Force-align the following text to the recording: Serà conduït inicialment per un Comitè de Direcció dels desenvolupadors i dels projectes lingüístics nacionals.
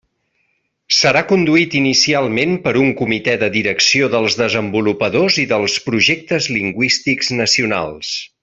Serà 0.99 1.21
conduït 1.31 1.75
inicialment 1.79 2.55
per 2.63 2.73
un 2.83 2.89
Comitè 3.03 3.35
de 3.43 3.51
Direcció 3.57 4.09
dels 4.15 4.39
desenvolupadors 4.43 5.41
i 5.47 5.49
dels 5.55 5.77
projectes 5.91 6.53
lingüístics 6.61 7.35
nacionals. 7.43 8.17